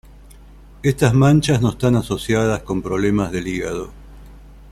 [0.81, 3.91] Estas manchas no están asociadas con problemas del hígado.